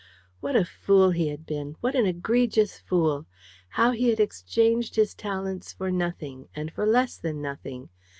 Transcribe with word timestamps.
What 0.39 0.55
a 0.55 0.65
fool 0.65 1.11
he 1.11 1.27
had 1.27 1.45
been 1.45 1.75
what 1.79 1.93
an 1.93 2.07
egregious 2.07 2.79
fool! 2.79 3.27
How 3.69 3.91
he 3.91 4.09
had 4.09 4.19
exchanged 4.19 4.95
his 4.95 5.13
talents 5.13 5.73
for 5.73 5.91
nothing, 5.91 6.49
and 6.55 6.71
for 6.73 6.87
less 6.87 7.17
than 7.17 7.39
nothing. 7.39 7.89